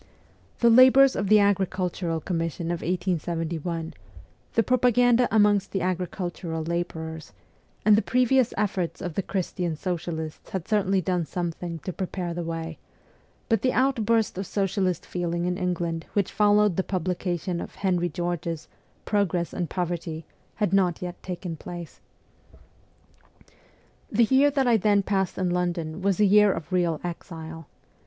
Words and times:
The 0.61 0.71
labours 0.71 1.15
of 1.15 1.29
the 1.29 1.37
agricultural 1.37 2.19
commission 2.21 2.71
of 2.71 2.81
1871, 2.81 3.93
the 4.53 4.63
propaganda 4.63 5.27
amongst 5.29 5.71
the 5.73 5.81
agricultural 5.81 6.63
labourers, 6.63 7.33
and 7.85 7.95
the 7.95 8.01
previous 8.01 8.51
efforts 8.57 8.99
of 8.99 9.13
the 9.13 9.21
Christian 9.21 9.75
socialists 9.75 10.49
had 10.49 10.67
certainly 10.67 11.01
done 11.01 11.27
something 11.27 11.77
to 11.85 11.93
prepare 11.93 12.33
the 12.33 12.41
way; 12.41 12.79
but 13.47 13.61
the 13.61 13.73
outburst 13.73 14.39
of 14.39 14.47
socialist 14.47 15.05
feeling 15.05 15.45
in 15.45 15.55
England 15.55 16.07
which 16.13 16.31
followed 16.31 16.77
the" 16.77 16.83
publication 16.83 17.61
of 17.61 17.75
Henry 17.75 18.09
George's' 18.09 18.67
Progress 19.05 19.53
and 19.53 19.69
Poverty' 19.69 20.25
had 20.55 20.73
not 20.73 21.03
yet 21.03 21.21
taken 21.21 21.55
place. 21.55 22.01
The 24.11 24.23
year 24.23 24.49
that 24.49 24.65
I 24.65 24.77
then 24.77 25.03
passed 25.03 25.37
in 25.37 25.51
London 25.51 26.01
was 26.01 26.19
a 26.19 26.25
year 26.25 26.51
of 26.51 26.71
real 26.73 26.99
exile. 27.03 27.67